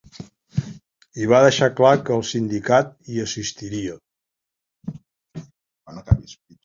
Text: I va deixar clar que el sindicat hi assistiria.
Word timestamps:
I 1.25 1.27
va 1.33 1.41
deixar 1.47 1.67
clar 1.81 1.91
que 2.07 2.15
el 2.15 2.25
sindicat 2.29 2.89
hi 3.11 3.21
assistiria. 3.25 4.01